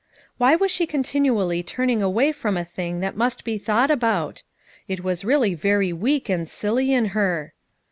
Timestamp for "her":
7.13-7.53